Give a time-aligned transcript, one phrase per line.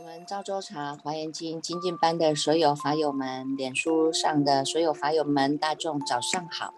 [0.00, 6.72] 我们赵州茶华严经精进班的所有法友们，脸书上的所有法友们，大众早上好！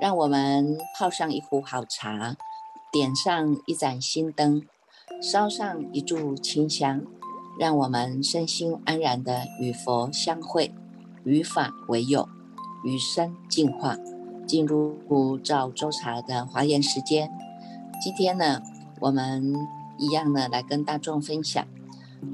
[0.00, 2.34] 让我们泡上一壶好茶，
[2.90, 4.62] 点上一盏心灯，
[5.20, 7.02] 烧上一炷清香，
[7.58, 10.72] 让我们身心安然的与佛相会，
[11.22, 12.26] 与法为友，
[12.82, 13.98] 与生进化，
[14.46, 17.30] 进入古赵州茶的华严时间。
[18.02, 18.62] 今天呢，
[19.00, 19.54] 我们
[19.98, 21.68] 一样呢来跟大众分享。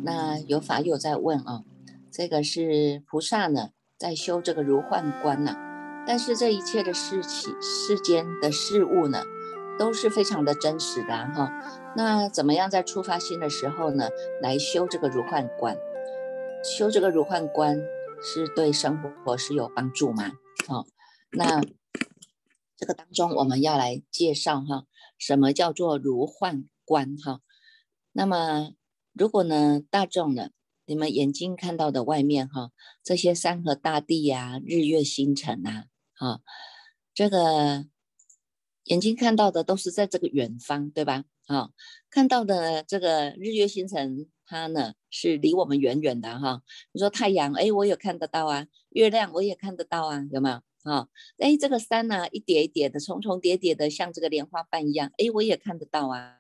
[0.03, 1.63] 那有法友在问啊，
[2.11, 5.55] 这个是菩萨呢在修这个如幻观呢，
[6.07, 9.23] 但是这一切的事情、世间的事物呢，
[9.79, 11.53] 都是非常的真实的哈。
[11.95, 14.09] 那怎么样在触发心的时候呢，
[14.41, 15.77] 来修这个如幻观？
[16.65, 17.79] 修这个如幻观
[18.23, 20.33] 是对生活是有帮助吗？
[20.67, 20.87] 好，
[21.33, 21.61] 那
[22.77, 24.85] 这个当中我们要来介绍哈，
[25.19, 27.41] 什么叫做如幻观哈？
[28.13, 28.71] 那么。
[29.13, 30.51] 如果呢，大众呢，
[30.87, 32.71] 你们眼睛看到的外面哈，
[33.03, 36.41] 这些山河大地呀、日月星辰啊，哈，
[37.13, 37.87] 这个
[38.85, 41.25] 眼睛看到的都是在这个远方，对吧？
[41.47, 41.71] 啊，
[42.09, 46.63] 看到的这个日月星辰，它呢是离我们远远的哈。
[46.93, 50.63] 你说太阳，哎，我也看得到啊；月亮我也看得到啊，有没有？
[50.91, 51.09] 啊，
[51.39, 56.39] 哎，这个山呢，一叠一叠的，重重叠叠的，像这个莲花瓣一样，哎，我也看得到啊。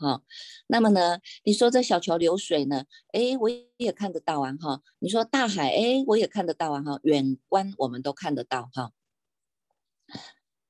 [0.00, 0.22] 哈，
[0.66, 1.18] 那么呢？
[1.44, 2.84] 你说这小桥流水呢？
[3.12, 4.56] 哎，我也看得到啊！
[4.58, 6.82] 哈，你说大海，哎，我也看得到啊！
[6.82, 8.92] 哈，远观我们都看得到哈。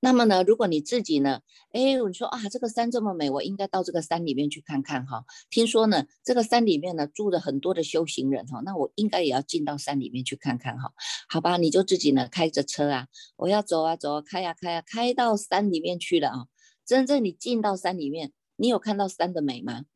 [0.00, 1.42] 那么呢，如果你自己呢，
[1.72, 5.24] 哎，你说啊，这个山这么美，我应该到这个山里面去看看哈。
[5.48, 10.92] 听说呢，这个山里面呢住了很多的修行人哈，那我应该也要进到山里面去看看哈。
[11.28, 16.46] 好吧，你就自己呢开着车啊，我要走啊走啊，开呀开呀，开到山里面去了啊。
[16.86, 18.32] 真正你进到山里面。
[18.60, 19.86] 你有看到山的美吗？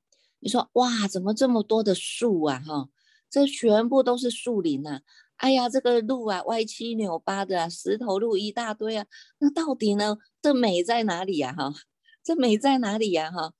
[0.41, 2.59] 你说哇，怎么这么多的树啊？
[2.61, 2.89] 哈，
[3.29, 5.01] 这全部都是树林呐！
[5.37, 9.05] 哎呀，这个路啊，歪七扭八的，石头路一大堆啊。
[9.39, 11.53] 那到底呢，这美在哪里呀？
[11.53, 11.75] 哈，
[12.25, 13.31] 这美在哪里呀？
[13.31, 13.53] 哈，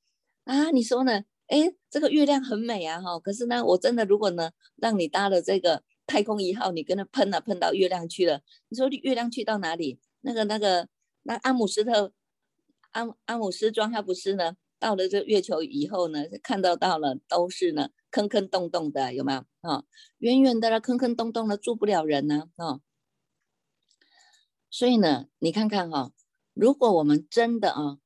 [0.45, 1.25] 啊，你说呢？
[1.49, 3.03] 哎，这个月亮很美啊！
[3.03, 9.99] 哈，可是呢，我真的如果呢，让你搭了这个太空一号，你跟它喷了，喷到月亮去了，你说月亮去到哪里？
[10.23, 10.89] 那个那个
[11.25, 12.15] 那阿姆斯特
[12.93, 14.57] 阿阿姆斯庄，它不是呢？
[14.85, 19.83] 到了这月球以后呢，看到到了都是呢坑坑洞洞的，有没有啊？
[20.19, 22.81] 远远的了，坑坑洞洞的，住不了人呢啊。
[24.71, 26.13] 所以呢，你看看哈，
[26.53, 28.04] 如果我们真的啊。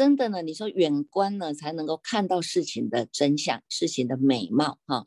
[0.00, 5.06] 真的呢，你说远观呢，才能够看到事情的真相，事情的美貌哈。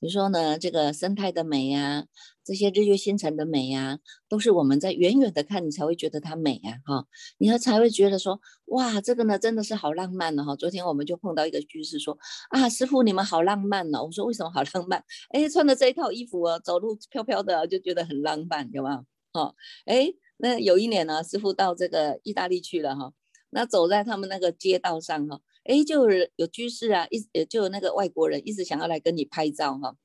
[0.00, 2.04] 你说呢，这个生态的美呀，
[2.44, 7.06] 这些日月星辰的美呀，都是我们在远远的看，你才会觉得它美呀哈。
[7.38, 10.54] 你要才会觉得说，哇，这个呢真的是好浪漫呢哈。
[10.56, 12.18] 昨天我们就碰到一个居士说，
[12.50, 14.04] 啊，师傅你们好浪漫呢。
[14.04, 15.02] 我说为什么好浪漫？
[15.30, 19.06] 哎，穿的这一套衣服啊，走路飘飘的，就觉得很浪漫，有没有？
[19.32, 19.54] 哈，
[19.86, 23.14] 哎，那有一年呢，师傅到这个意大利去了哈。
[23.54, 29.96] 那走在他们那个街道上哈，哎，就有居士啊，一就有那个外国人一直想要来跟你拍照哈，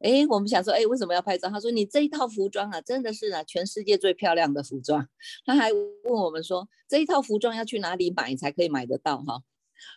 [0.00, 1.48] 哎，我们想说，哎，为什么要拍照？
[1.48, 5.08] 他说你这一套服装啊，真的是啊，全世界最漂亮的服装。
[5.46, 9.42] 他还问我们说，这一套服装要去哪里买才可以买得到哈？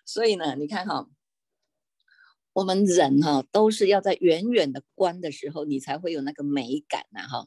[0.05, 1.09] 所以呢，你看哈，
[2.53, 7.45] 我们人哈都是要在远远的观的时候，你才会有那个美感呐哈。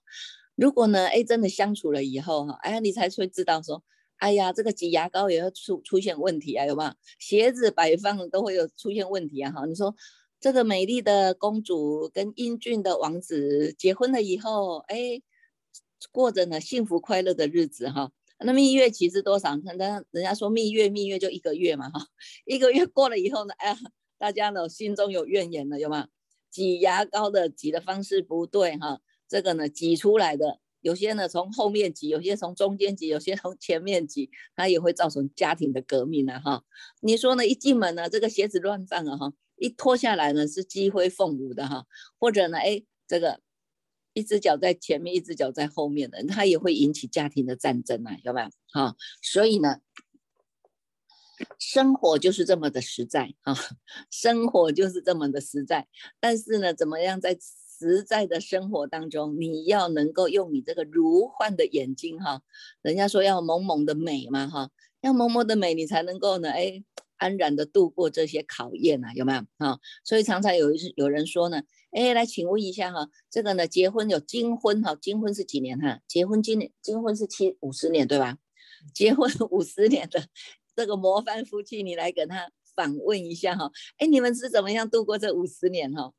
[0.57, 3.83] 如果呢，哎，真的相处了以后哈，哎，你才会知道说。
[4.25, 6.91] 哎呀，这个挤牙膏也要出出现问题啊，有没有？
[7.19, 9.67] 鞋子摆放都会有出现问题啊，哈！
[9.67, 9.95] 你说
[10.41, 15.21] 这个美丽的公主跟英俊的王子结婚了以后，哎，
[16.11, 18.13] 过着呢幸福快乐的日子哈。
[18.39, 19.57] 那蜜月期是多少？
[19.57, 22.07] 那人家说蜜月蜜月就一个月嘛，哈，
[22.47, 23.77] 一个月过了以后呢，哎呀，
[24.17, 26.09] 大家呢心中有怨言了，有吗？
[26.51, 30.61] 挤牙膏的挤的方式不对哈，这个呢挤出来的。
[30.85, 36.63] 有些呢从后面挤，有些从中间挤，有些从前面挤，它也会造成家庭的革命呢哈。
[37.01, 37.47] 你说呢？
[37.47, 41.87] 一进门呢，这个鞋子乱放了哈，一脱下来呢是鸡飞凤舞的哈，
[42.19, 43.41] 或者呢，哎，这个
[44.13, 48.49] 一只脚在前面，一只脚在后面的，它也会引起家庭的战争啊，有没有？
[48.71, 49.79] 哈，所以呢，
[51.59, 53.57] 生活就是这么的实在啊，
[54.11, 55.89] 生活就是这么的实在，
[56.21, 57.39] 但是呢，怎么样在？
[57.79, 62.43] 实在的生活当中，你要能够用你这个如幻的眼睛哈，
[62.83, 66.85] 人家说要萌萌的美嘛哈，要萌萌的美，你才能够呢哎
[67.17, 69.79] 安然的度过这些考验呐，有没有啊？
[70.05, 76.01] 所以常常有一有人说呢，哎，来请问一下哈，这个呢结婚有金婚哈，金婚是几年哈？
[76.07, 78.39] 结婚今年金婚是七五十年对吧？
[78.93, 80.23] 结婚五十年的
[80.77, 86.13] 这个模范夫妻，你来跟他访问一下哈，哎，你们是怎么样度过这五十年哈？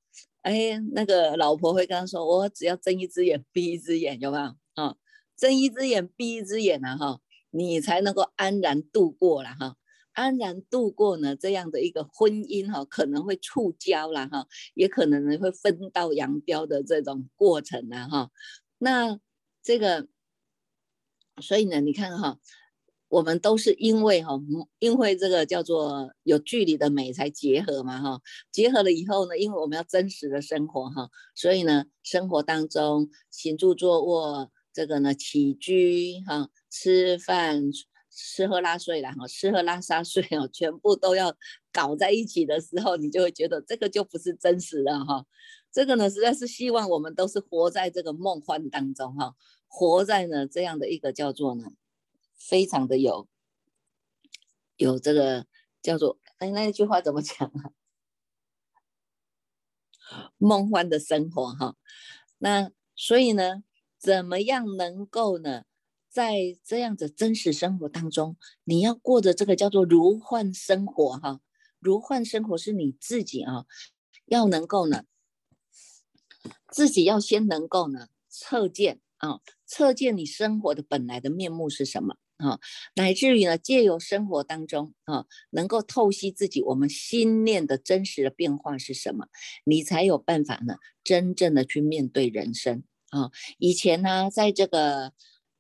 [0.46, 4.56] 哎，那个老婆会跟他说：“我只要睁一只眼闭一只眼，有没有？
[4.76, 4.96] 啊，
[5.36, 7.20] 睁一只眼闭一只眼啊，哈，
[7.50, 9.76] 你才能够安然度过了哈，
[10.14, 14.46] 安然度过呢这样的一个婚姻哈，可能会触礁了哈，
[14.76, 18.30] 也可能呢会分道扬镳的这种过程啊哈。
[18.78, 19.20] 那
[19.64, 20.08] 这个，
[21.42, 22.38] 所以呢，你看哈。”
[23.08, 24.34] 我们都是因为哈，
[24.80, 28.20] 因为这个叫做有距离的美才结合嘛哈，
[28.52, 37.62] 结合了以后呢，因为我们要真实的生活哈，所以呢，生活当中行住坐卧这个呢起居哈，吃饭
[38.10, 41.36] 吃喝拉睡啦哈，吃喝拉撒睡哦，全部都要
[41.72, 45.24] 搞在一起的时候，你就会觉得这个就不是真实的哈，
[45.72, 49.36] 这个呢实在是希望我们都是活在这个梦幻当中哈，
[49.68, 51.66] 活在呢这样的一个叫做呢。
[52.38, 53.28] 非常的有
[54.78, 55.48] 有这个
[55.82, 57.72] 叫做哎那一句话怎么讲啊？
[60.38, 61.76] 梦幻的生活哈，
[62.38, 63.64] 那所以呢，
[63.98, 65.64] 怎么样能够呢，
[66.10, 71.42] 在这样的真实生活当中，你要过的这个叫做如幻生活哈，
[71.80, 73.66] 如幻生活是你自己啊，
[74.26, 75.06] 要能够呢，
[76.70, 82.18] 自己要先能够呢，测见啊，测见你生活的本来的面目是什么。
[82.38, 82.60] 啊，
[82.96, 89.28] 乃至于呢，借由生活当中啊，能够透析自己我们心念的真实的变化是什么，
[89.64, 93.32] 你才有办法呢，真正的去面对人生啊。
[93.58, 95.14] 以前呢，在这个，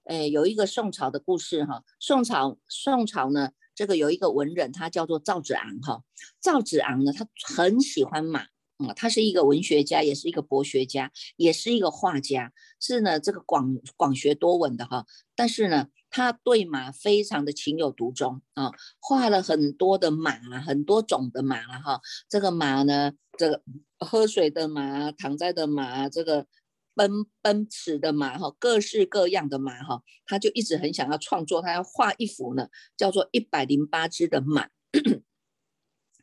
[0.03, 6.03] 呃，有一个宋朝的故事哈，宋朝宋朝呢，这个有一个文人，他叫做赵子昂哈，
[6.41, 8.47] 赵子昂呢，他很喜欢马。
[8.77, 15.05] 啊，他是一个文学家，也是一个博学家，也是一个画家，是呢这个广广学多闻的哈。
[15.33, 18.71] 但是呢，他对马非常的情有独钟啊，
[19.01, 20.31] 画了很多的马，
[20.61, 21.99] 很多种的马了哈。
[22.29, 23.61] 这个马呢，这个
[23.99, 26.47] 喝水的马，躺在的马，这个
[26.93, 34.69] 奔奔驰的马哈，各式各样的马哈，他就一直很想要创作，他要画一幅呢，叫做一百零八只的马。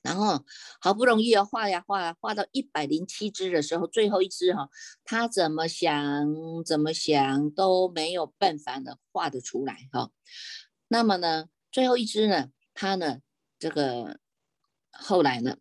[0.02, 0.44] 然后
[0.80, 4.68] 好不容易要画呀画，画到一百零七只的时候，最后一只哈，
[5.04, 6.26] 他怎么想
[6.66, 10.10] 怎么想都没有办法呢画得出来哈。
[10.88, 13.20] 那么呢，最后一只呢，他呢
[13.58, 14.18] 这个
[14.90, 15.56] 后来呢，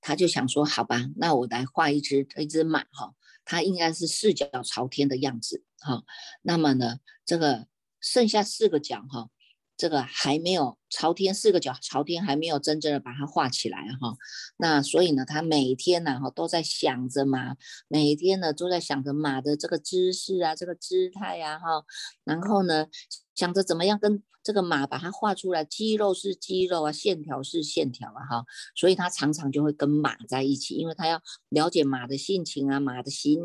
[0.00, 3.14] 他就想说，好吧，那我来画一只一只马哈，
[3.44, 6.04] 它应该是四脚朝天的样子哈。
[6.42, 7.66] 那么呢，这个
[7.98, 9.30] 剩下四个脚哈。
[9.76, 14.16] 这个还没有朝天四个角朝天还没有真正的把它画起来哈，
[14.58, 17.56] 那所以呢，他每天呢哈都在想着马，
[17.88, 21.84] 每天呢都在想着马的这个姿势啊，这个姿态呀哈，
[22.24, 22.88] 然后呢
[23.34, 24.22] 想着怎么样跟。
[24.42, 28.44] 这个马把它画出来，肌肉是肌肉啊，线条是线条啊，哈，
[28.74, 31.20] 所以他常常就会跟马在一起，因为他要
[31.50, 33.38] 了解马的性情啊，马的行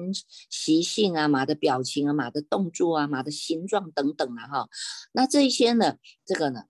[0.50, 4.69] 习性啊，马的表情啊，马的动作啊，马的形状等等啊，哈，
[5.12, 6.63] 那这一些呢，这个呢，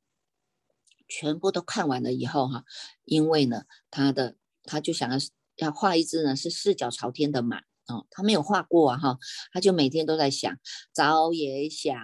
[1.08, 2.64] 全部都看完了以后哈，
[3.04, 5.18] 因为呢，他的他就想要
[5.58, 7.62] 要画一只呢是四脚朝天的马。
[7.88, 9.20] 哦，他没有画过啊，哈，
[9.54, 10.58] 他就每天都在想，
[10.92, 11.96] 早也想，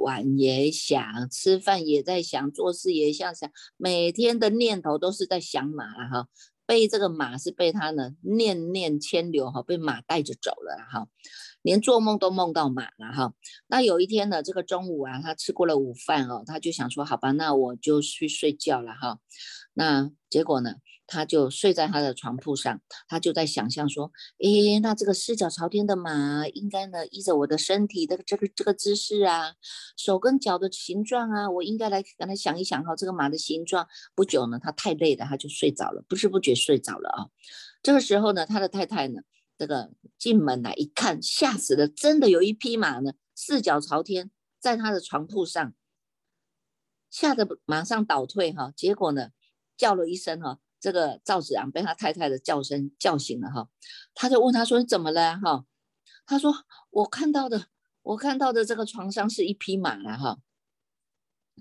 [0.00, 6.28] 晚也想，吃饭也在想，做事也像想，每天的念头都是在想马了哈，
[6.66, 11.08] 被这个马是被他呢念念牵流哈，被马带着走了哈，
[11.64, 13.32] 连做梦都梦到马了哈。
[13.66, 19.18] 那有一天呢，这个中午啊，他吃过了午饭哦，他就想说，好吧，那我就去睡觉了哈。
[19.72, 20.74] 那结果呢？
[21.06, 24.10] 他就睡在他的床铺上，他就在想象说：，
[24.42, 29.52] 诶，那这个四脚朝天的马，应该呢依着我的身体的这个这个姿势啊，
[29.98, 33.86] 手跟脚的形状啊，我应该来跟他想一想哈，这个马的形状。
[34.14, 37.28] 不久呢，他太累了，他就睡着了，不知不觉睡着了啊。
[37.82, 39.20] 这个时候呢，他的太太呢，
[39.56, 45.74] 这个进门来一看，吓死了，真的有一匹马呢，四脚朝天在他的床铺上，
[47.10, 49.30] 吓得马上倒退哈，结果呢，
[49.76, 50.60] 叫了一声哈。
[50.80, 53.70] 这个赵子昂被他太太的叫声叫醒了哈，
[54.14, 55.64] 他就问他说：“你怎么了？”哈，
[56.26, 56.52] 他说
[56.90, 57.68] ：“我看到的，
[58.02, 60.40] 我看到的这个床上是一匹马了哈。”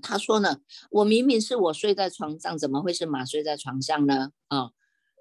[0.04, 0.60] 他说呢
[0.92, 4.72] ：“我明明是我睡在床上，怎么会是马睡在床上呢？”啊，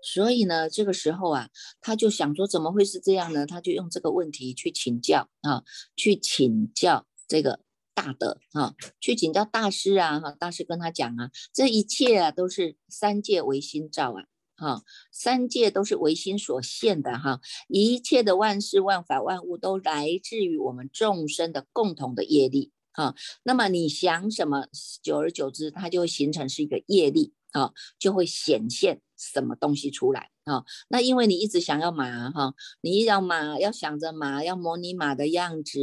[0.02, 1.48] 所以呢，这个时候啊，
[1.80, 5.62] 他就想说：“怎么会是这样呢？”他就用这个问题去请教啊，
[5.96, 7.60] 去请教这个。
[7.94, 14.24] 大德啊，去请教大师啊哈，大师跟他讲啊，这一切啊都是三界唯心造啊，
[14.56, 14.82] 哈，
[15.12, 24.68] 三界都是唯心所现的哈，一切的万事万法万物都来自于我们众生的共同的业力啊，那么你想什么，
[25.02, 29.02] 久而久之，它就会形成是一个业力啊，就会显现
[29.32, 30.64] 什么东西出来啊？
[30.88, 35.78] 那因为你一直想要马哈，你要马要想着马，要模拟马的样子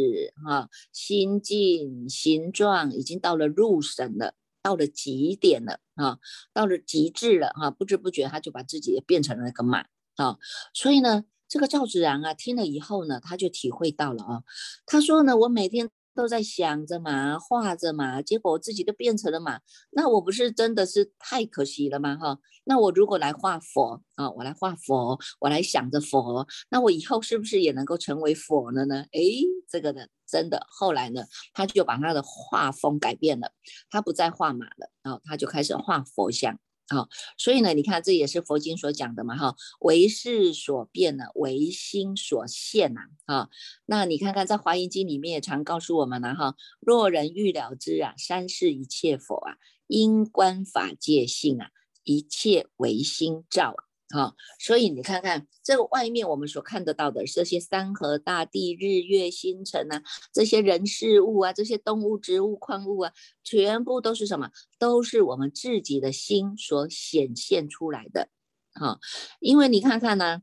[0.45, 6.19] 哈，心境形状已经到了入神了，到了极点了啊，
[6.53, 9.85] 到了极致了哈，不知不觉他就把自己也变成了那个马
[10.17, 10.37] 啊，
[10.73, 14.43] 所以呢，这个赵子然啊听了以后呢，他就体会到了啊，
[14.85, 15.89] 他说呢，我每天。
[16.19, 19.61] 都在想着嘛，画着嘛，结果我自己都变成了嘛，
[19.91, 22.17] 那我不是真的是太可惜了吗？
[22.17, 29.05] 哈，那我如果来画佛啊，我来画佛，我来想着佛，那我以后是不是也能够成为佛了呢？
[29.13, 31.23] 诶，这个呢，真的，后来呢，
[31.53, 33.53] 他就把他的画风改变了，
[33.89, 36.59] 他不再画马了，然后他就开始画佛像。
[36.89, 43.49] 好，所以呢，你看这也是佛经所讲的嘛，哈，为事所变呢，为心所现呐，啊，
[43.85, 51.69] 那你看看在华严经里面也常告诉我们了，哈，若人欲了之啊，三世一切佛啊，因观法界性啊，
[52.03, 53.88] 一切唯心造啊。
[54.11, 60.01] 好，所以你看看这个外面我们所看得到的这些山河大地、日月星辰啊，
[60.33, 63.13] 这些人事物啊，这些动物、植物、矿物啊，
[63.43, 64.49] 全部都是什么？
[64.79, 68.29] 都是我们自己的心所显现出来的。
[68.73, 68.99] 哈，
[69.39, 70.41] 因为你看看呢，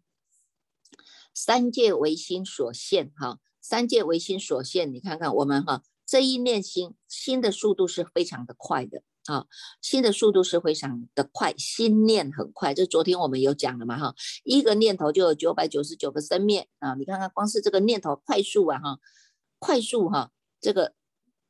[1.35, 3.13] 三界唯心所现。
[3.17, 9.03] 哈，三界唯心所现，你看看我们哈这一念心，心的速度是非常的快的。
[9.27, 9.47] 啊，
[9.81, 12.73] 心的速度是非常的快，心念很快。
[12.75, 14.15] 这昨天我们有讲了嘛，哈，
[14.45, 16.95] 一个念头就有九百九十九个生灭啊。
[16.95, 18.99] 你看看，光是这个念头快速啊，哈，
[19.59, 20.31] 快速哈，
[20.61, 20.95] 这个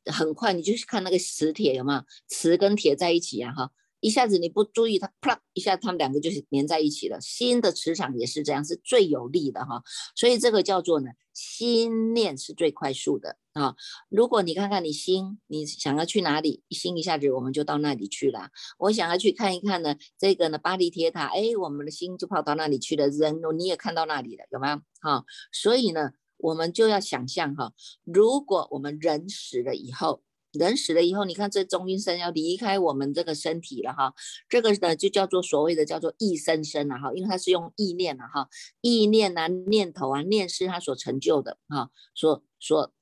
[0.07, 3.71] 很快，你就是看那个磁铁有没有，磁跟铁在一起啊，哈。
[4.07, 7.21] 一下子你不注意，它啪一下，它们两个就是连在一起了。
[7.21, 9.83] 心的磁场也是这样，是最有力的哈。
[10.15, 13.75] 所以这个叫做呢，心念是最快速的啊。
[14.09, 18.51] 如果你看看你心，你想要去哪里，心一下子我们就到那里去了。
[18.79, 23.09] 我想要去看一看呢，这个呢巴黎铁塔，哎，我们的心就跑到那里去了。
[23.09, 24.77] 人你也看到那里了，有没有？
[25.01, 27.73] 哈，所以呢，我们就要想象哈，
[28.05, 30.23] 如果我们人死了以后。
[30.59, 34.15] 人死了以后，你看这中阴身要离开我们这个身体了哈，
[34.49, 38.49] 这个呢就叫做所谓的叫做意生生了哈，因为它是用意念了哈，
[38.81, 42.93] 意念啊、念头啊、念是它所成就的哈，所所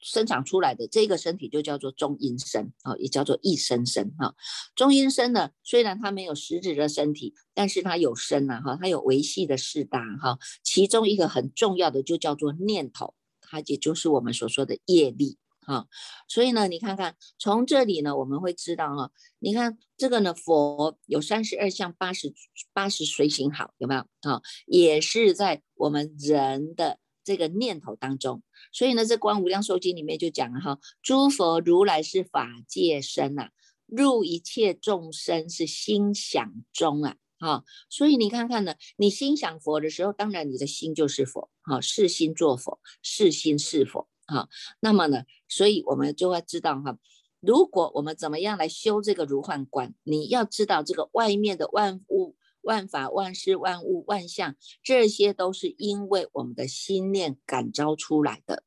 [0.00, 4.34] 生长出来的这个身体就叫做中阴身啊，也叫做意生身哈。
[4.74, 15.36] 中阴身呢，虽然它没有实质的身体，但是它有身呐哈，它有维系的四大哈，其中一个很重要的就叫做念头，它也就是我们所说的业力。
[15.70, 15.86] 啊，
[16.26, 22.34] 所以呢，你看看从这里呢，我们会知道哈，你看这个呢，佛有三十二相八十
[22.72, 24.42] 八十随行好，有没有啊？
[24.66, 28.42] 也是在我们人的这个念头当中。
[28.72, 33.50] 所以呢，这《观无量寿经》里面就讲了哈，诸佛如来是法界身呐，
[33.86, 37.64] 入一切众生是心想中啊，哈。
[37.88, 44.08] 所以你看看呢，你心想佛的时候，当然你的心就是佛，哈，是心作佛，是心是佛。
[44.30, 46.96] 好，那么呢，所以我们就会知道哈，
[47.40, 58.62] 如果我们怎么样来修这个如幻观，你要知道这个外面的万物、万法、万事、万物、万象，这些都是因为我们的心念感召出来的。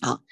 [0.00, 0.22] 好，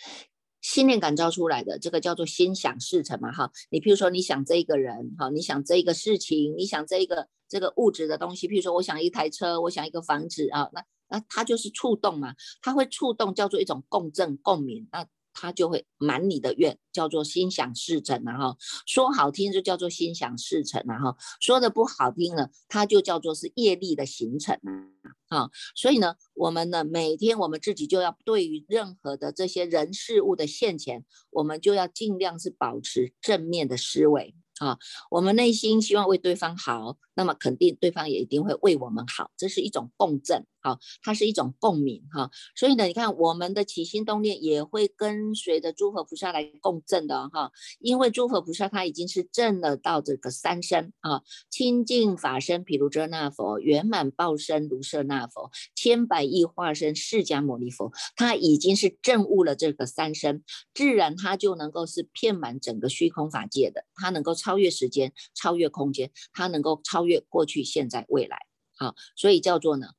[0.68, 3.32] 信念感召出来的，这个叫做心想事成嘛。
[3.32, 10.84] 哈，你譬如说你想这一个人，哈，你想这一个事情，你想这一个这个物质的东西，譬如说我想一台车，我想一个房子啊，那。
[11.10, 15.06] 那它就是触动嘛，它会触动，叫做一种共振共鸣，那
[15.40, 25.06] 他就会满你的愿，叫做心想事成然后说好听就叫做心想事成然后说的不好听了，它就叫做是业力的形成啊。
[25.28, 34.34] 啊，所以呢，我们呢每天我们自己就要对于任何的这些人事物的现前，我们就要尽量是保持正面的思维。
[34.58, 34.76] 啊，
[35.10, 42.30] 我们内心希望为对方好，那么肯定对方也一定会为我们好，这是一种共振，好，它是一种共鸣，哈。
[42.54, 47.50] 所以呢，你看我们的起心动念也会跟随着诸佛菩萨来共振的，哈。
[47.78, 60.44] 因为诸佛菩萨他已经是证了到这个三身啊，清净法身毗卢遮那佛，圆满报身卢舍那佛，千百亿化身释迦牟尼佛，他已经是证悟了这个三身，
[60.74, 64.58] 自然他就能够是遍满整个虚空法界的，他能够超。
[64.58, 68.38] 越时间，超越空间，他能够超越过去、现在、未来，
[68.76, 69.90] 好，所以叫做呢，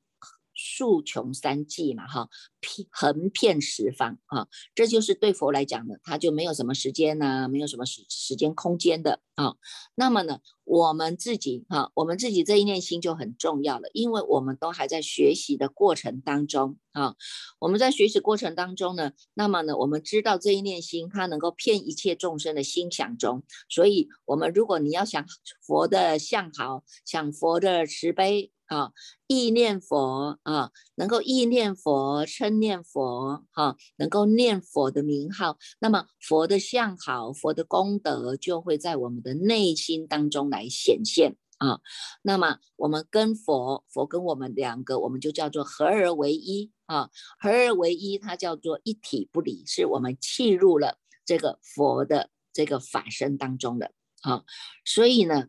[0.62, 2.28] 数穷三际嘛，哈，
[2.60, 9.54] 遍横遍十方啊，这就是对佛来讲的，他就没有什么时间呐，没有什么时时间空间的啊。
[9.94, 17.16] 那么呢，我们自己哈，我们自己这一念心就很重要了，因为我们都还在学习的过程当中啊。
[17.58, 25.26] 我们在学习过程当中呢，那么呢，我们知道这一念心它能够骗一切众生的心想中，所以，我们如果你要想
[25.66, 28.52] 佛的相好，想佛的慈悲。
[28.70, 28.92] 啊，
[29.26, 41.80] 意念佛啊，能够意念佛、称念佛，哈，能够念佛的名号，那么佛的相好、佛的功德就会在我们的内心当中来来显现啊。
[42.22, 54.44] 那么我们跟佛，佛跟我们两个，我们就叫做合而为一啊，合而为一，它叫做一体不离，是我们契入了这个佛的这个法身当中的啊。
[54.84, 55.46] 所以呢，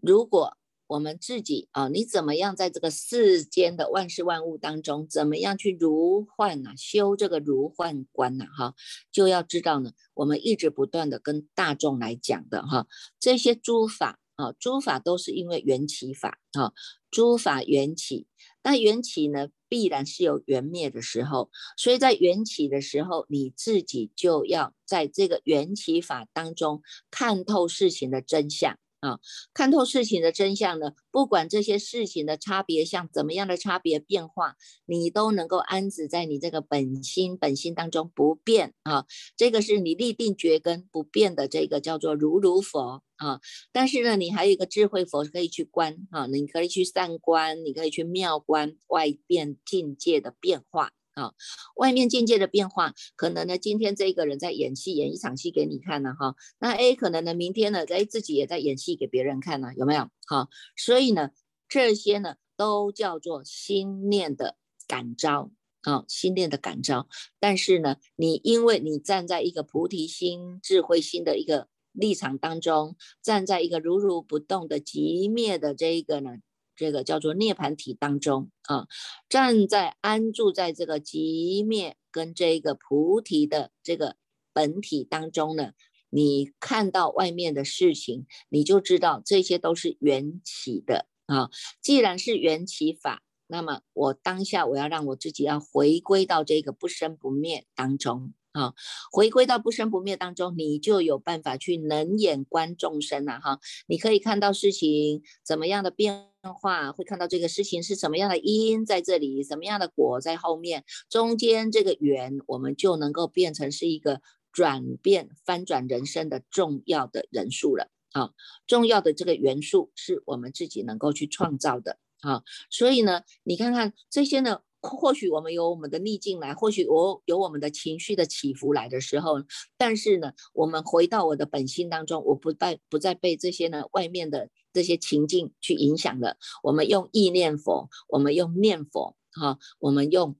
[0.00, 0.56] 如果
[0.90, 6.72] 我们自己啊，你怎么样在这个世间的万事万物当中，怎么样去如幻呢？
[6.76, 8.46] 修这个如幻观呢？
[8.58, 8.74] 哈，
[9.12, 12.88] 就要知道呢，我们一直不断的跟大众来讲的哈，
[13.20, 16.72] 这些诸法啊，诸法都是因为缘起法啊，
[17.08, 18.26] 诸法缘起，
[18.64, 26.82] 那缘起呢，必然是有缘灭的时候，所以在缘起的时候，你自己就要在这个缘起法当中
[27.12, 28.76] 看透事情的真相。
[29.00, 29.18] 啊，
[29.52, 30.92] 看透事情的真相呢？
[31.10, 39.06] 不管这些事情的差别像怎么样的差别变化，你都能够安止在你这个本心本心当中不变啊。
[39.36, 43.40] 这个是你立定觉根不变的，这个叫做如如佛啊。
[43.72, 50.92] 但是呢，你还有一个智慧佛可以去观啊，你可以去散观，你可以去妙观外变境界的变化。
[51.20, 51.34] 啊，
[51.76, 60.08] 外面境界的变化，可能呢，今天这一个人在演戏，演一场戏给你看呢，哈，那 A 可能呢，明天呢，哎，自己也在演戏给别人看呢，有没有？
[60.26, 61.30] 好，所以呢，
[61.68, 65.50] 这些呢，都叫做心念的感召
[65.82, 67.06] 啊，心念的感召。
[67.38, 76.38] 但是呢，你因为你站在一个菩提心、智慧心的一个立场当中，站在一个如如不动的极灭的这一个呢。
[76.80, 78.86] 这个叫做涅盘体当中啊，
[79.28, 84.16] 站在安住在这个极灭跟这个菩提的这个
[84.54, 85.72] 本体当中呢，
[86.08, 91.50] 你看到外面的事情，你就知道这些都是缘起的啊。
[91.82, 98.32] 既然是缘起法，那么我当下我要让我自己要回归到这个不生不灭当中。
[98.52, 98.74] 啊，
[99.12, 103.60] 回归到不生不灭当中，你就有办法去能眼观众生了哈。
[103.86, 114.20] 你可以看到事情怎么样的变的话，会看到这个事情是什么样的因在这里，什么样的果在后面，中间这个缘，我们就能够变成是一个
[114.52, 118.30] 转变、翻转人生的重要的人数了啊。
[118.66, 122.42] 重要的这个元素是我们自己能够去创造的啊。
[122.70, 124.60] 所以呢，你看看这些呢。
[124.80, 129.42] 或许我们有我们的逆境来，或许我有我们的情绪的起伏来的时候，
[129.76, 136.36] 但是呢，我们回到我的本心当中，我不再不再被这些呢外面的这些情境去影响了。
[136.62, 140.36] 我们用意念佛，我们用念佛，哈，我们用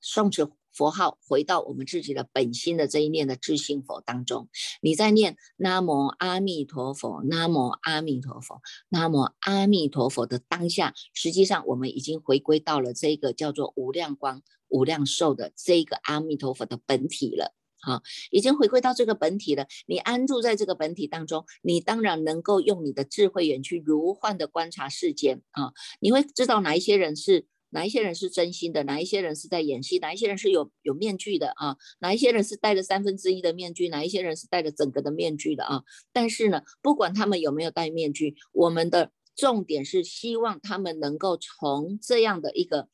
[0.00, 0.48] 双持。
[0.74, 4.48] 佛号回到我们自己的本心的这一念的智心佛当中，
[4.80, 17.54] 你在念南无阿弥陀佛，南无阿弥陀佛，南无阿弥陀佛的当下，实际上我们已经回归到了这个叫做无量光、无量寿的这个阿弥陀佛的本体了。
[17.80, 19.66] 好，已经回归到这个本体了。
[19.86, 27.46] 你安住在这个本体当中，你当然能够用你的智慧眼去如幻的观察世间啊，你会知道哪一些人是。
[27.72, 28.84] 哪一些人是真心的？
[28.84, 29.98] 哪一些人是在演戏？
[29.98, 31.76] 哪一些人是有有面具的啊？
[32.00, 33.88] 哪一些人是戴着三分之一的面具？
[33.88, 35.82] 哪一些人是戴着整个的面具的啊？
[36.12, 42.88] 但是呢，不管他们有没有戴面具，我们的重点是希望他们能够从这样的一个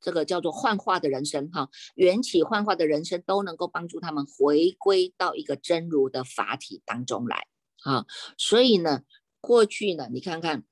[0.00, 7.46] 这个叫做幻化的人生哈，缘起幻化的人生都能够帮助他们回归到一个真如的法体当中来
[7.84, 8.06] 啊。
[8.36, 9.02] 所以呢，
[9.40, 10.64] 过去呢，你看看。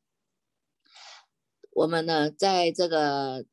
[1.70, 3.44] 我们呢，在这个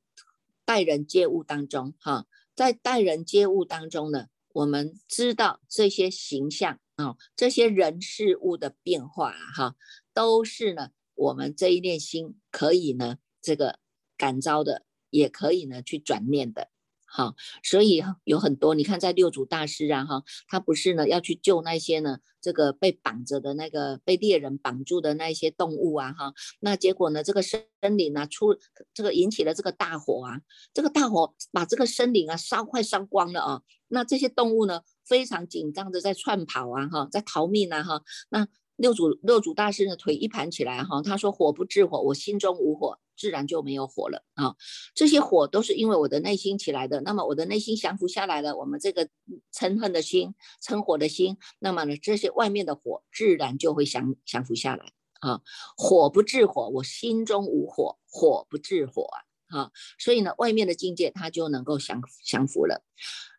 [0.65, 2.25] 待人接物当中，哈，
[2.55, 9.75] 在待人接物当中呢，我们知道这些形象啊，这些人事物的变化，哈，
[10.13, 13.79] 都是呢，我们这一念心可以呢，这个
[14.17, 16.69] 感召的，也可以呢，去转念的。
[17.17, 27.65] 好，所以有很多，你看在六祖大师啊，哈，他不是呢要去救那些呢，这个被绑着的那个被猎人绑住的那些动物啊，哈，那结果呢，这个森
[27.97, 28.55] 林啊出
[28.93, 30.41] 这个引起了这个大火啊，
[30.75, 42.99] 这个大火把这个森林啊烧快烧光了啊，那这些动物呢非常紧张的在窜跑啊，哈，在逃命啊，哈，那六祖六祖大师的腿一盘起来哈，他说火不治火，我心中无火。
[43.17, 44.55] 自然就没有火了啊。
[44.93, 49.09] 这些火都是因为我的内心起来的，那么我的内心降服下来了，我们这个
[49.53, 54.85] 嗔恨的心、嗔火的心，那么呢，这些外面的火自然就会降降服下来
[55.19, 55.41] 啊。
[55.75, 59.09] 火不治火，我心中无火，火不治火
[59.49, 62.83] 啊啊，所以呢，外面的境界它就能够降降服了。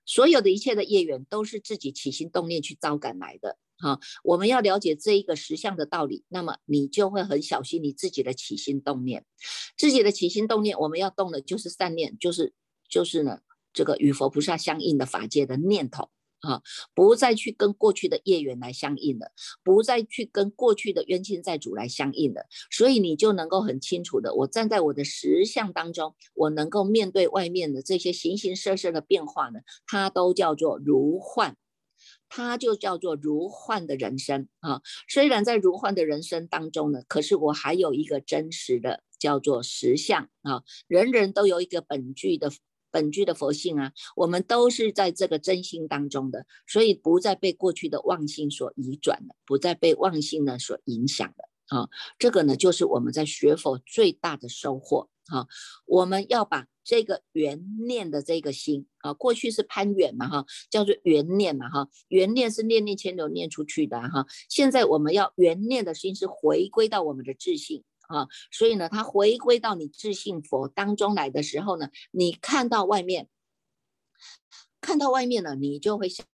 [0.04, 3.58] 所有的一切的业缘都是自己起心动念去招感来的。
[3.78, 9.24] 哈，我们要了解这一个实相的道理，那么你就会很小心你自己的起心动念，
[9.76, 12.52] 自己的起心动念，我们要动的就是善念，就是
[12.88, 13.38] 就是呢，
[13.72, 16.10] 这个与佛菩萨相应的法界的念头
[16.40, 16.60] 啊，
[16.92, 19.30] 不再去跟过去的业缘来相应了，
[19.62, 31.56] 不再去跟过去的冤亲债主来相应了，所以你就能够很清楚的，我站在我的实相当中，我能够面对外面的这些形形色色的变化呢，它都叫做如幻。
[32.28, 42.50] 它就叫做如幻的人生啊，虽然在如幻的人生当中呢，可是我还有一个真实的叫做实相啊，人人都有一个本具的
[42.90, 55.08] 本具的佛性啊，我们都是在这个真心当中的，所以不再被过去的妄心所移转了，不再被妄心呢所影响了啊，这个呢就是我们在学佛最大的收获。
[55.30, 55.46] 哈，
[55.84, 73.28] 我们要把这个缘念的这个心啊，过去是攀缘嘛，哈，叫做缘念嘛，哈，缘念是念念牵流念出去的，哈，现在我们要缘念的心是回归到我们的自信啊，所以呢，它回归到你自信佛当中来的时候呢，你看到外面，
[74.80, 76.26] 看到外面呢，你就会想，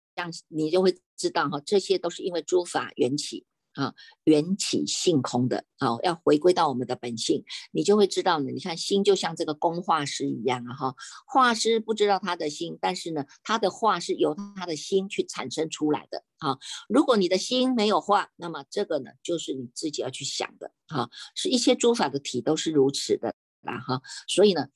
[0.49, 3.47] 你就会知道哈，这些都是因为诸法缘起。
[3.75, 8.51] 啊，缘起性空的，啊，要回归到我们的本性，你就会知道呢。
[8.51, 10.95] 你看心就像这个工画师一样啊，哈，
[11.27, 16.59] 画师不知道他的心，但是呢，他的画是由他的心去产生出来的啊。
[16.89, 21.09] 如果你的心没有画，那么这个呢，就是你自己要去想的啊。
[21.35, 24.03] 是一切诸法的体都是如此的啦，哈。
[24.27, 24.69] 所以呢。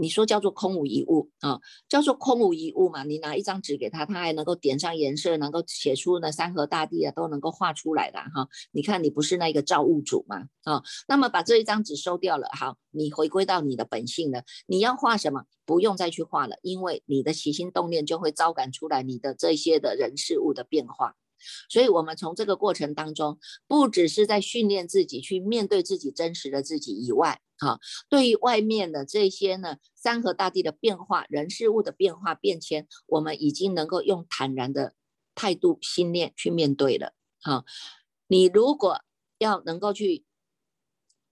[0.00, 3.04] 你说叫做空无一物啊，叫做空无一物嘛？
[3.04, 8.48] 你拿一张纸给他，他还能够点上颜色，能够写出那山河大地啊，都能够画出来的哈。
[8.72, 10.82] 你看你不是那个造物主嘛啊？
[11.06, 14.42] 那么把这一张纸收掉了，好，你回归到你的本性了。
[14.66, 15.44] 你要画什么？
[15.66, 21.14] 不用再去画了，因为你的起心动念就会招感出来你的这些的人事物的变化。
[21.68, 34.94] 所以，我们从这个过程当中，不只是在训练自己去面对自己真实的自己以外，哈，对于外面的这些呢，山河大地的变化、人事物的变化变迁，我们已经能够用坦然的
[35.34, 37.12] 态度、心念去面对了。
[37.40, 37.64] 哈，
[38.26, 39.02] 你如果
[39.38, 40.24] 要能够去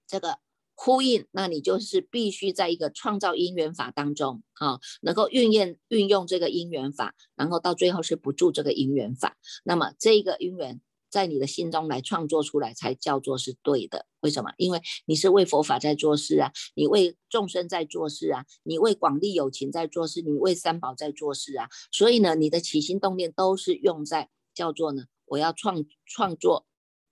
[0.07, 0.39] 这个。
[0.81, 9.37] 呼应，那你就是必须在一个创造因缘法当中啊，能够运用运用这个因缘法，然后到最后是不住这个因缘法。
[9.65, 10.81] 那么这个因缘
[11.11, 14.07] 在你的心中来创作出来，才叫做是对的。
[14.21, 14.51] 为什么？
[14.57, 21.69] 因为你是为佛法在做事啊，你为众生在做事啊，你为广利有情在做事，你为三宝在做事啊。
[21.91, 26.67] 所以呢，你的起心动念都是用在叫做呢，我要创创作。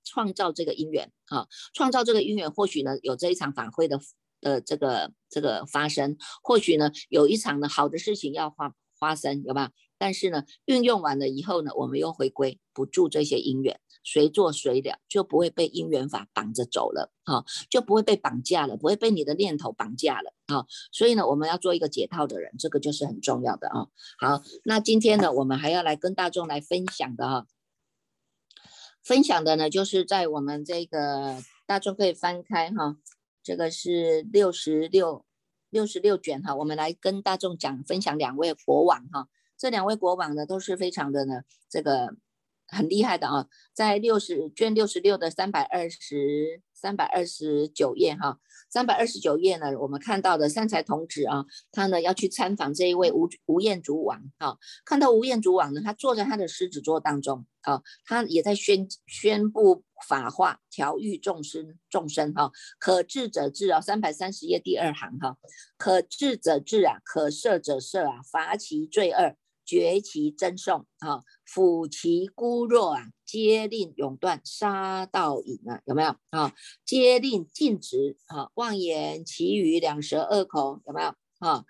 [0.09, 3.99] 创造这个因缘啊，创造这个因缘，或许呢有这一场法会的
[4.41, 9.73] 的这个这个发生，或许呢有一场呢好的事情要发发生，有吧？
[9.99, 20.67] 但是呢运用完了以后呢，我们又回归不住这些因缘，随做随了，就不会被因缘法绑着走了啊，就不会被绑架了，不会被你的念头绑架了啊。
[20.93, 23.87] 所以呢，我们要做一个解套的人，这个就是很重要的啊。
[24.19, 27.47] 好，那今天呢，我们还要来跟大众来分享的哈。
[29.03, 32.97] 分享的呢，就是在我们这个大众可以翻开哈，
[33.43, 35.25] 这个是六十六
[35.71, 42.17] 六十六卷哈，我们来跟大众讲分享两位国王哈，这两位国王呢都是非常的呢这个
[42.69, 48.39] 很厉害的啊，在六十卷六十六的三百二十三百二十九页哈。
[48.69, 65.37] 三百二十九页呢，我们看到的三才童子啊，他呢要去参访这一位吴吴彦祖王啊，看到吴彦祖王呢，他坐在他的狮子座当中啊，他也在宣宣布法化，调御众生众生哈，可治者治啊，三百三十页第二行哈，
[65.79, 69.37] 可治者治啊，可赦者赦啊，罚其罪恶。
[69.67, 76.55] 绝其真颂啊，抚其孤弱啊，皆令永断杀盗淫啊，有没有啊？
[76.85, 81.65] 皆令禁止啊，妄言其余两舌恶口有没有啊？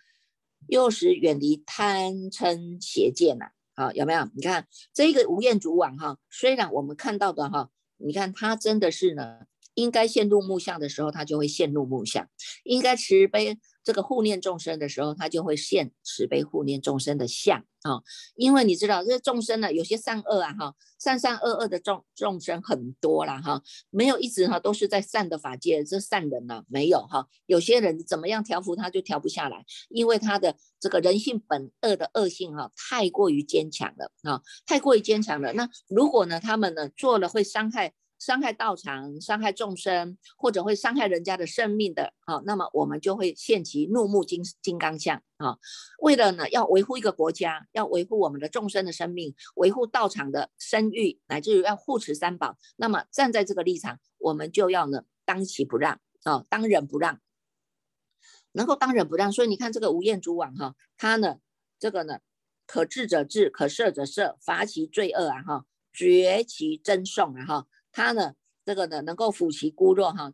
[0.69, 4.29] 又使远离贪嗔邪见呐，啊，有没有？
[4.35, 12.27] 你看这个吴彦祖网哈，虽然我们看到的哈，你看他真的是呢，应该陷入木相的时候，他就会陷入木相；
[12.65, 13.57] 应该慈悲
[13.87, 18.03] 这个护念众生的时候，他就会现慈悲护念众生的相啊。
[18.35, 27.29] 因为你知道，这众生呢，有些善恶啊，哈，善善恶恶的众众生很多了哈，没有一直哈都是在善的法界，这善人呢没有哈。
[27.47, 35.53] 有些人怎么样调伏他就调不下来，因为他的这个人性本恶的恶性哈太过于坚强了啊，太过于坚强了。
[35.53, 37.93] 那如果呢，他们呢做了会伤害。
[38.19, 45.59] 伤害道场、伤害众生，或者会伤害人家的生命的，啊，那么我们就会现其怒目金金刚相啊。
[46.01, 57.21] 为了呢，要维护一个国家，要维护我们的众生的生命，维护道场的声誉，乃至于要护持三宝，那么站在这个立场，我们就要呢当其不让啊，当仁不让，
[58.53, 59.31] 能够当仁不让。
[59.31, 61.37] 所以你看这个吴彦祖王哈，他呢
[61.79, 62.21] 这个呢
[62.67, 67.67] 可治者治，可赦者赦，罚其罪恶啊哈，绝其真讼啊哈。
[67.97, 70.31] 他呢，这个呢，能够抚其孤弱哈，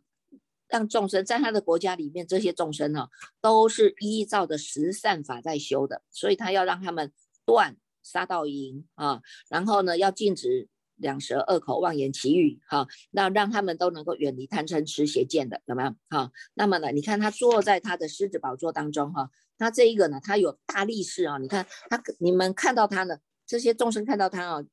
[0.67, 7.13] 让众生在他的国家里面，这些众生哈，都是依照的十善法在修的，所以他要让他们
[7.45, 16.33] 断杀盗淫啊，然后呢，要禁止两舌二口妄言绮语哈，那让他们都能够远离贪嗔痴邪见的，怎么样哈？
[16.53, 24.65] 那么呢，你看他坐在他的狮子宝座当中哈，他这一个呢，他有大力士啊，你看他，你们看到他呢，这些众生看到他啊。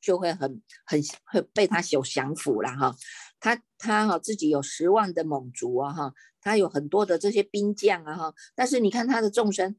[0.00, 2.94] 就会很很会被他所降服了哈，
[3.40, 9.76] 他他哈自己有十万的猛族啊哈，他有很多的这些兵将啊哈，但是你看他的众生，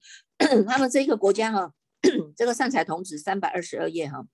[0.68, 1.74] 他们这个国家哈，
[2.36, 4.28] 这个善财童子三百二十二页哈，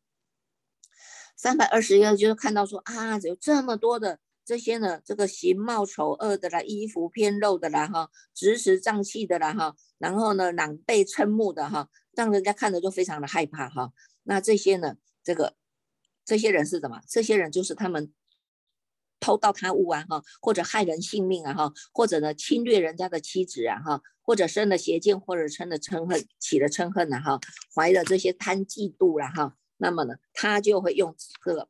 [1.38, 13.92] 三百二十页就是看到说啊，有这么多的这些呢，这个形貌丑恶的啦，衣服偏露的啦哈，直食脏器的啦哈，然后呢狼狈瞠目的哈，让人家看着就非常的害怕哈，
[14.24, 15.56] 那这些呢，这个。
[16.26, 17.00] 这些人是什么？
[17.08, 18.12] 这些人就是他们
[19.20, 27.40] 偷盗贪污啊，哈，或者害人性命啊，哈，或者呢侵略人家的妻子啊，哈，或者生了邪见，或者生了嗔恨，起了嗔恨啊，哈，
[27.76, 31.70] 怀了这些贪嫉妒了，哈，那么呢，他就会用这个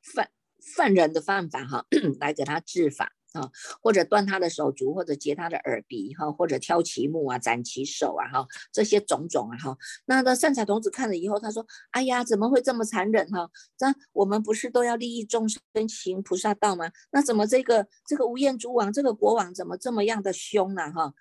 [0.00, 0.30] 犯
[0.76, 1.86] 犯人的犯法，哈，
[2.20, 3.12] 来给他治法。
[3.32, 13.50] 啊，或者断他的手足，或者截他的耳鼻，哈，或者挑其目啊，斩其手啊，哈，这些种种啊，哈，那那善财童子看了以后，他说：“哎呀，怎么会这么残忍哈？
[13.76, 16.90] 这我们不是都要利益众生行菩萨道吗？
[17.10, 20.92] 那怎么这个这个吴彦祖王这个国王怎么这么样的凶呢？
[20.92, 21.14] 哈，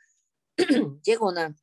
[1.02, 1.56] 结果呢，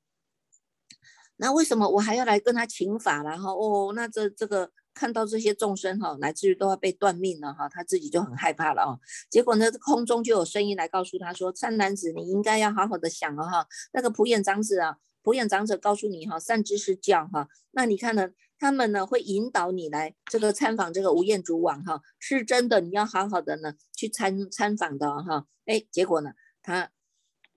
[1.36, 8.98] 那为什么我还要来跟他请法然后哦，那这这个。”看到这些众生哈，乃至于都要被断命了哈，他自己就很害怕了啊。
[9.30, 13.64] 结果呢，空中就有声音来告诉他说：“善男子，你应该要好好的想了哈。
[13.92, 17.46] 那个普眼长子啊，普眼长者告诉你哈，善知识教哈。
[17.70, 25.46] 那你看呢，他们呢会引导你来这个参访这个无厌主网哈，是真的，你要好好的呢去参参访的哈。
[25.66, 26.90] 哎，结果呢，他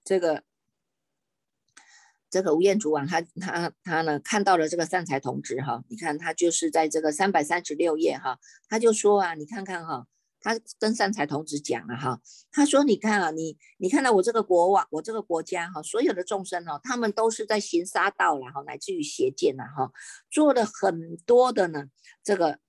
[0.04, 0.43] 这个。
[2.32, 8.39] 这个吴彦祖王，他他他呢，看到了这个善财童子哈，你看他就是在这个三百三十六页哈，
[8.70, 10.08] 他就说啊，你看看哈，
[10.39, 19.91] 他跟善财童子讲了哈，他说你看啊，你你看到我这个国王，我这个国家哈，所有的众生哈，他们都是在行杀道然后乃至于邪见呐哈，
[20.32, 21.88] 做了很多的呢，
[22.24, 22.60] 这个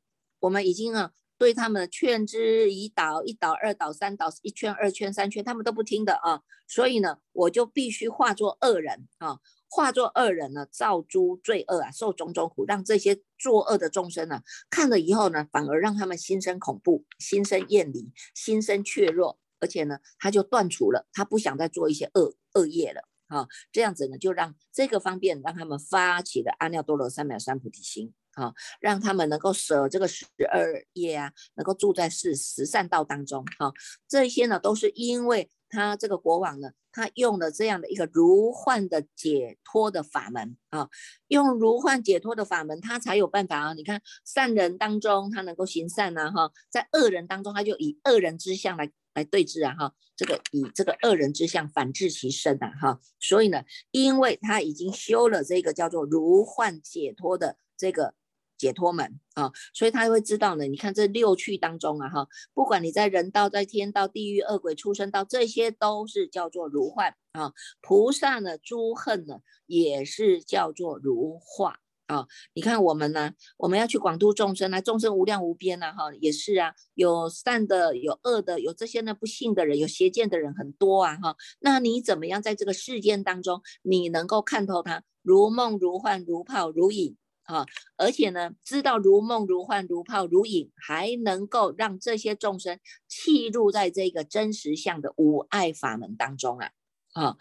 [0.41, 1.13] 我们已经啊。
[1.43, 6.41] 对他们劝之以导，一导二导三导，一圈二圈三圈，他们都不听的啊。
[6.69, 23.49] 所以呢，我就必须化作恶人啊，化作恶人呢，造诸罪恶啊，受种种苦，让这些作恶的众生呢，看了以后呢，反而让他们心生恐怖，心生厌离，心生怯弱，而且呢，他就断除了，他不想再做一些恶恶业了啊。
[23.73, 28.15] 这样子呢，就让这个方便让他们发起了阿耨多罗三藐三菩提心。
[28.35, 33.45] 啊，让他们能够舍这个十二业啊，能够住在是十善道当中。
[33.59, 33.73] 哈，
[34.09, 40.89] 这些呢，都是因为他这个国王呢，他用了这样的一个如幻的解脱的法门啊，
[41.29, 43.75] 用如幻解脱的法门，他才有办法啊。
[43.75, 52.99] 你看善人当中他能够行善呐，哈，在恶人当中他就以恶人之相来来对峙啊，哈，这个以这个恶人之相反治其身呐，哈。
[53.21, 58.15] 所以呢，因为他已经修了这个叫做如幻解脱的这个。
[58.63, 60.65] 解脱门啊，所以他会知道呢。
[60.69, 67.53] 你看这六趣当中啊，哈，不管你在人道、在天道、地狱、恶鬼、畜生道，这些都是叫做如幻啊。
[67.81, 72.29] 菩萨呢，诸恨呢，也是叫做如化啊。
[72.55, 81.35] 你看我们呢，我们要去广度众生啊，众生无量无边呐，哈，也是啊，有善的，有恶的，有这些呢不幸的人，有邪见的人很多啊，哈。
[81.59, 87.17] 那你怎么样在这个世间当中，你能够看透它，如梦如幻，如泡如影？
[87.45, 92.79] 啊，而且呢，知道如梦如幻如泡如影，还能够让这些众生
[93.09, 96.71] 契入在这个真实相的无爱法门当中啊，
[97.15, 97.37] 啊，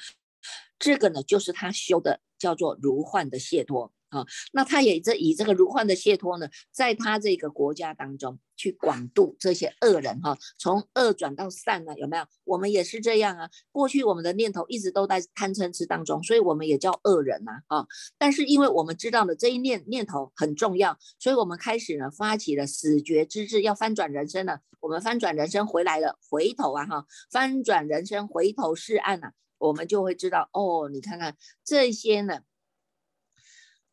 [0.80, 3.94] 这个呢，就是他修的叫做如幻的解脱。
[4.12, 12.26] 啊，那他也这以这个如幻的解脱呢，在他这个国家当中去广度这些恶人哈，从恶转到善呢，有没有？
[12.44, 13.50] 我们也是这样啊。
[13.72, 17.88] 过去我们的念头一直都在贪嗔痴当中，所以我们也叫恶人呐啊。
[18.18, 24.60] 但是因为我们知道了这一念念头很重要，所以我们开始呢发起了死觉之志，要翻转人生了。
[24.82, 32.42] 我们翻转人生回来了，回头啊哈，翻转人生回头是岸呐，我们就会知道哦，你看看这些呢。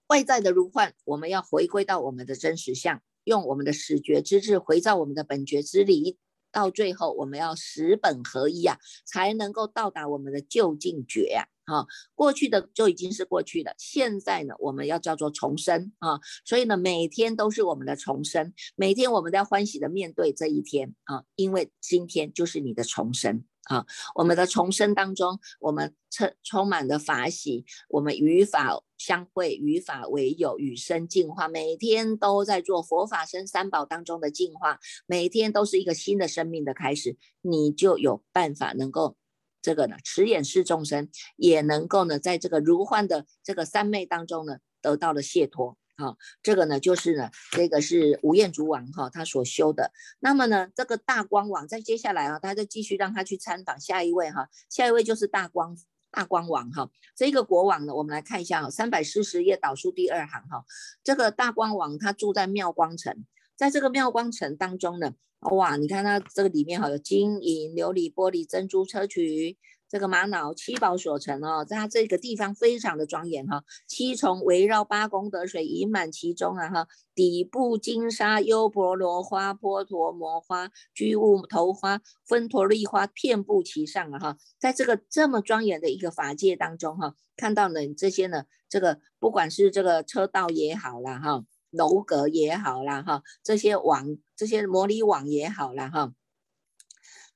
[0.09, 6.16] 外在的如幻，我们要回归到我们的真实相，用我们的始觉之智回到我们的本觉之理，
[6.51, 11.44] 到最后我们要十本合一啊，才能够到达我们的究竟觉啊。
[11.69, 16.19] 哈，过去的就已经是过去的，现在呢，我们要叫做重生啊。
[16.45, 23.45] 所以呢，每天都是我们的重生，每天我们都要欢喜的面对这一天啊，因为今天就是你的重生。
[23.65, 39.19] 啊，我们的重生当中，我们充充满了法喜，我们与法相会，与法为友，与生进化，每天都在做佛法生三宝当中的进化，每天都是一个新的生命的开始，你就有办法能够
[39.61, 45.77] 这个呢，持眼视众生，也能够呢，在这个如幻的这个三昧当中呢，得到了解脱。
[45.97, 49.90] 哈，这个呢就是呢，这个是吴彦祖王哈他所修的。
[50.21, 55.77] 那么呢，这个大光王在接下来啊，他就继续让他去参访下一位哈，下一位就是大光
[56.12, 56.88] 大光王哈。
[57.16, 60.64] 这个国王呢，我们来看一下哈，三百四十页导数第二行哈，
[61.03, 69.57] 这个大光王他住在妙光城，在这个妙光城当中呢，哇，你看它这个里面哈有金银琉璃玻璃珍珠砗磲。
[69.90, 96.13] 这个玛瑙七宝所成哦，在它这个地方非常的庄严哈，七重围绕八功德水盈满其中啊哈，底部金沙优婆罗花、波陀摩花、居物头花、分陀利花遍布其上啊哈，在这个这么庄严的一个法界当中哈，看到呢这些呢，这个不管是这个车道也好啦哈，楼阁也好啦哈，这些网这些模拟网也好啦哈，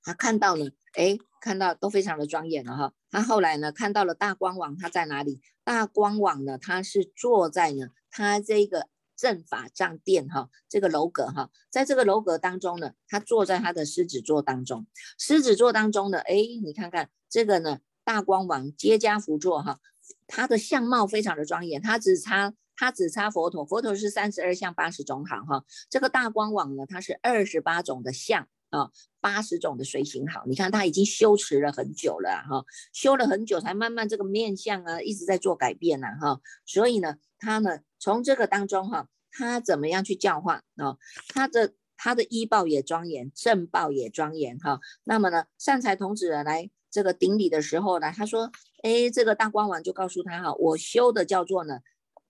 [0.02, 1.18] 他看到了哎。
[1.44, 5.40] 看到都非常的庄严了哈，他后来呢看到了大光王，他在哪里？
[5.64, 14.86] 大光王呢，他是坐在呢他这个正法藏殿哈，这个楼阁哈，在这个楼阁当中呢，他坐在他的狮子座当中，
[15.18, 19.80] 狮子座当中的哎，你看看这个呢，大光王接家福座哈，
[20.28, 28.48] 他的相貌非常的庄严，他只差他只差佛陀，佛陀是三十二相八十种好哈，这个大光王呢，他是二十八种的相。
[28.72, 40.96] 啊，八十种的随行好，你看他已经修持了很久了哈，修了很久才慢慢这个面相啊一直在做改变呢哈，所以呢，他呢从这个当中哈，他怎么样去教化啊？
[41.28, 44.80] 他的他的医报也庄严，正报也庄严哈。
[45.04, 48.50] 那么呢，善财童子来这个顶礼的时候呢，他说，
[48.82, 51.80] 哎，这个大光王就告诉他哈，我修的叫做呢，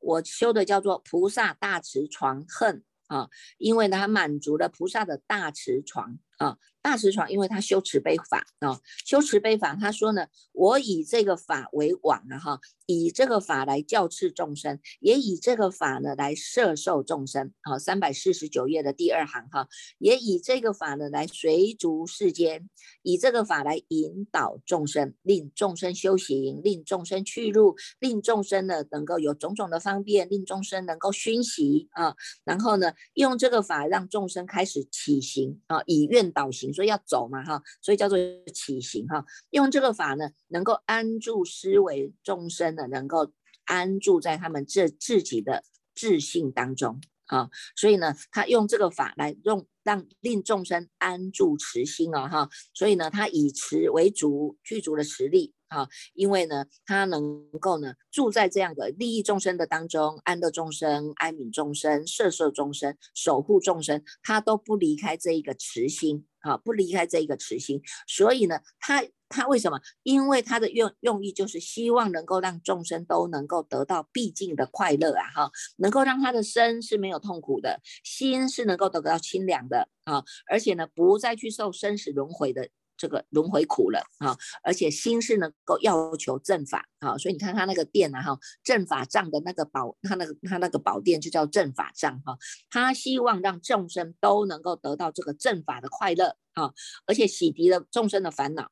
[0.03, 6.19] 我修的叫做菩萨大慈床恨啊，因为呢，他满足了菩萨的大慈床。
[6.39, 12.61] 啊，大慈床，因为他修慈悲法啊，修慈悲法，他说呢，我以这个法为网啊哈。
[12.87, 17.53] 以这个法来教示众生，也以这个法呢来摄受众生。
[17.63, 19.69] 好，三百四十九页的第二行哈，
[19.99, 22.69] 也以这个法呢来随逐世间，
[23.03, 32.17] 以这个法来引导众生，令众生修行，令众生去入，令众生呢能够有种种的方便，令众生能够熏习啊。
[32.45, 38.19] 然后呢，用这个法让众生开始起行啊，以愿导行，所以要走嘛哈，所以叫做
[38.53, 39.25] 起行哈。
[39.51, 42.73] 用这个法呢，能够安住思维众生。
[42.73, 43.31] 能够
[43.67, 45.63] 安住在他们这自己的
[45.95, 69.03] 自信当中啊，所以呢，他用这个法来用让令众生安住慈心啊哈，所以呢，他以慈为主，具足的实力啊，因为呢，他能够呢住在这样的利益众生的当中，安乐众生、安悯众生、摄受众生、守护众生，他都不离开这一个慈心啊，不离开这一个慈心，所以呢，他。
[69.35, 69.81] 他为什么？
[70.03, 82.69] 因为他的用用意就是希望能够让众生都能够得到毕竟的快乐啊，哈，能够让他的身是没有痛苦的，心是能够得到清凉的啊，而且呢，不再去受生死轮回的
[83.03, 92.39] 这个轮回苦了啊，而且心是能够要求正法啊，所以你看他那个殿啊，哈，正法藏的那个宝，他那个他那个宝殿就叫正法藏哈，
[92.71, 96.73] 他希望让众生都能够得到这个正法的快乐啊，
[97.05, 98.71] 而且洗涤了众生的烦恼。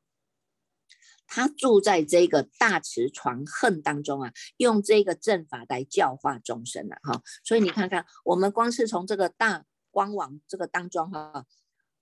[1.26, 7.20] 他住在这个大慈传恨当中啊，用这个正法来教化众生了哈。
[7.42, 11.46] 所以你看看，我们光是从这个大光网这个当中哈，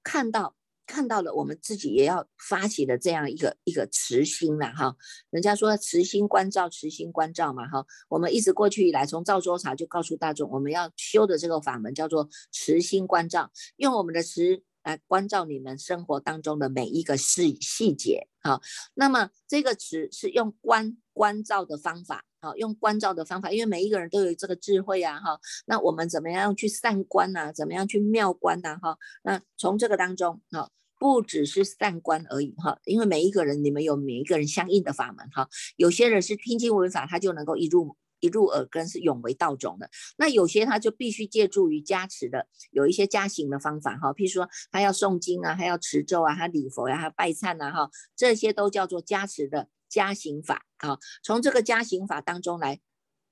[0.02, 0.56] 看到
[0.88, 4.96] 看到了，我们自己也要发起的这样一个一个慈心了哈。
[5.30, 7.86] 人家说慈心关照，慈心关照嘛哈。
[8.08, 14.64] 我们一直过去以来，从赵州茶就告诉大众，我们要修的这个法门叫做慈心关照，用我们的慈。
[14.84, 18.62] 来关照你们生活当中的每一个细细节，好，
[18.94, 27.52] 那么这个词是用关关照的方法，好，用关照的方法，因为每一个人都有这个智慧啊，哈，那我们怎么样去散关呐？
[27.52, 28.78] 怎么样去妙关呐？
[28.80, 37.96] 哈，那从这个当中，哈，不只是散关而已，哈，因为每一个人你们有每一个人相应的法门，哈，有些人是听经闻法，他就能够一入。
[38.20, 50.98] 一入耳根是永为道种的，那有些他就必须借助于加持的，有一些加行的方法哈，譬如说他要诵经啊，他要持咒啊，他礼佛呀，他拜忏呐哈，这些都叫做加持的加行法啊。
[51.22, 52.80] 从这个加行法当中来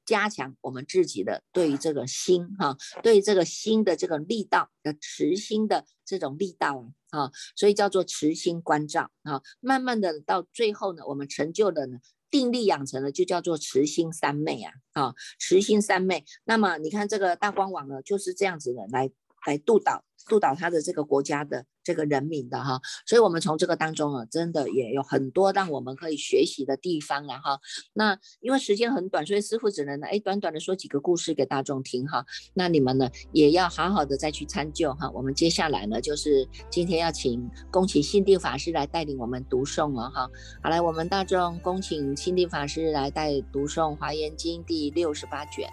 [0.05, 9.43] 加强我们自己的对于这个心哈，对这个心的这个力道的持心的这种力道啊，所以叫做持心关照啊。
[9.61, 11.99] 慢慢的到最后呢，我们成就的呢。
[12.29, 16.25] 定力养成了，就叫做慈心三昧啊，啊，慈心三昧。
[16.43, 19.09] 那么你看这个大光网呢，就是这样子的来
[19.47, 20.05] 来督导。
[20.29, 27.59] 督导他的这个国家的这个人民的哈，所以我们从这个当中啊，真的也有很多让我们可以学习的地方了哈。
[27.93, 32.25] 那因为时间很短，所以师傅只能呢，哎，短短的说几个故事给大众听哈。
[32.55, 35.09] 那你们呢，也要好好的再去参究哈。
[35.11, 40.29] 我们接下来呢，就是今天要请恭请心地法师来带领我们读诵了哈。
[40.63, 45.71] 好来，我们大众恭请心地法师来带读诵《华严经》第六十八卷。